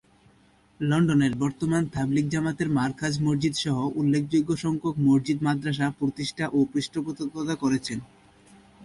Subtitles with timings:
[0.79, 7.99] লন্ডনের বর্তমান তাবলিগ জামাতের মারকাজ মসজিদ সহ উল্লেখযোগ্য সংখ্যক মসজিদ-মাদ্রাসা প্রতিষ্ঠা ও পৃষ্ঠপোষকতা করেছেন।